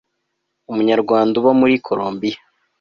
[0.71, 2.39] umunyarwanda uba muri corombiya